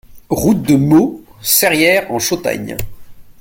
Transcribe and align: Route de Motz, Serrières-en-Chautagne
Route 0.31 0.63
de 0.63 0.73
Motz, 0.75 1.21
Serrières-en-Chautagne 1.43 2.75